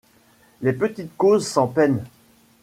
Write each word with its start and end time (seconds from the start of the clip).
Les 0.63 0.73
petites 0.73 1.15
causes 1.15 1.45
sans 1.45 1.67
peine 1.67 2.03